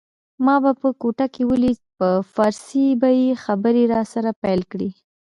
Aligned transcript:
ما 0.45 0.55
به 0.63 0.71
په 0.81 0.89
کوټه 1.01 1.25
کي 1.33 1.43
ولید 1.51 1.79
په 1.97 2.07
پارسي 2.35 2.85
به 3.01 3.09
یې 3.21 3.29
خبري 3.43 3.83
راسره 3.93 4.29
پیل 4.43 4.61
کړې 4.71 4.89